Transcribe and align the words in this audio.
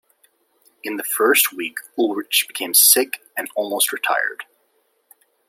In 0.83 0.97
the 0.97 1.03
first 1.03 1.53
week, 1.53 1.77
Ullrich 1.95 2.45
became 2.47 2.73
sick 2.73 3.21
and 3.37 3.49
almost 3.55 3.93
retired. 3.93 4.45